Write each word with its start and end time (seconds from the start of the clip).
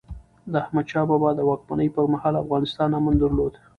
د 0.51 0.53
احمد 0.63 0.85
شاه 0.91 1.05
بابا 1.09 1.29
د 1.35 1.39
واکمنۍ 1.49 1.87
پرمهال، 1.95 2.33
افغانستان 2.43 2.89
امن 2.99 3.15
درلود. 3.23 3.53